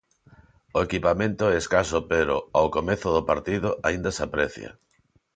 [0.77, 4.71] O equipamento é escaso pero, ao comezo do partido, aínda se aprecia.